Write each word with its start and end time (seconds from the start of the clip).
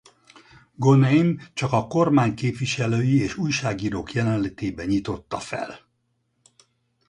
Goneim 0.75 1.39
csak 1.53 1.71
a 1.73 1.87
kormány 1.87 2.33
képviselői 2.35 3.17
és 3.21 3.37
újságírók 3.37 4.11
jelenlétében 4.13 4.87
nyitotta 4.87 5.39
fel. 5.39 5.75